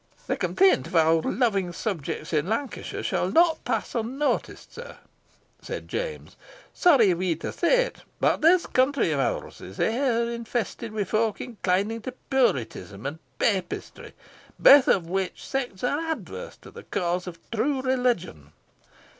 "The 0.25 0.35
complaint 0.35 0.87
of 0.87 0.95
our 0.95 1.21
loving 1.21 1.71
subjects 1.71 2.33
in 2.33 2.49
Lancashire 2.49 3.03
shall 3.03 3.29
not 3.29 3.63
pass 3.63 3.93
unnoticed, 3.93 4.73
sir," 4.73 4.97
said 5.61 5.87
James. 5.87 6.35
"Sorry 6.73 7.13
are 7.13 7.15
we 7.15 7.35
to 7.35 7.53
say 7.53 7.83
it, 7.85 7.97
but 8.19 8.41
this 8.41 8.65
county 8.65 9.11
of 9.11 9.19
ours 9.19 9.61
is 9.61 9.75
sair 9.75 10.27
infested 10.27 10.91
wi' 10.91 11.03
folk 11.03 11.39
inclining 11.39 12.01
to 12.01 12.13
Puritanism 12.31 13.05
and 13.05 13.19
Papistry, 13.37 14.13
baith 14.59 14.87
of 14.87 15.05
which 15.05 15.47
sects 15.47 15.83
are 15.83 15.99
adverse 15.99 16.57
to 16.63 16.71
the 16.71 16.81
cause 16.81 17.27
of 17.27 17.37
true 17.51 17.83
religion. 17.83 18.53